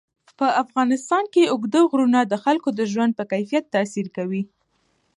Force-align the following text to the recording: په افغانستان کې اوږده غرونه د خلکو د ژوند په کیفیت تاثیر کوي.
په 0.39 0.47
افغانستان 0.63 1.23
کې 1.33 1.49
اوږده 1.53 1.81
غرونه 1.91 2.19
د 2.25 2.33
خلکو 2.43 2.69
د 2.79 2.81
ژوند 2.91 3.11
په 3.15 3.23
کیفیت 3.31 3.65
تاثیر 3.75 4.07
کوي. 4.17 4.43